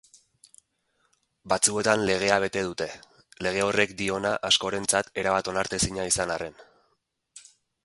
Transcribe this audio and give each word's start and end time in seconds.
Batzuetan 1.51 2.05
legea 2.11 2.37
bete 2.45 2.63
dute, 2.69 2.87
lege 3.49 3.63
horrek 3.67 3.95
diona 4.01 4.33
askorentzat 4.51 5.15
erabat 5.25 5.53
onartezina 5.55 6.09
izan 6.15 6.37
arren. 6.39 6.61